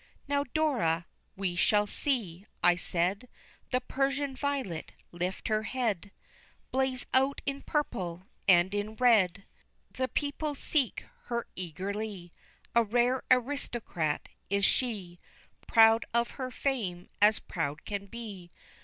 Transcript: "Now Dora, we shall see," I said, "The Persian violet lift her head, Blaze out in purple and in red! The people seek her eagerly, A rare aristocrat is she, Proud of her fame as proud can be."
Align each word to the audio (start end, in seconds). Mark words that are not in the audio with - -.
"Now 0.27 0.45
Dora, 0.55 1.05
we 1.35 1.55
shall 1.55 1.85
see," 1.85 2.47
I 2.63 2.75
said, 2.75 3.29
"The 3.69 3.81
Persian 3.81 4.35
violet 4.35 4.93
lift 5.11 5.47
her 5.47 5.61
head, 5.61 6.09
Blaze 6.71 7.05
out 7.13 7.39
in 7.45 7.61
purple 7.61 8.23
and 8.47 8.73
in 8.73 8.95
red! 8.95 9.45
The 9.91 10.07
people 10.07 10.55
seek 10.55 11.05
her 11.25 11.45
eagerly, 11.55 12.31
A 12.73 12.83
rare 12.83 13.21
aristocrat 13.29 14.27
is 14.49 14.65
she, 14.65 15.19
Proud 15.67 16.07
of 16.15 16.31
her 16.31 16.49
fame 16.49 17.07
as 17.21 17.37
proud 17.37 17.85
can 17.85 18.07
be." 18.07 18.49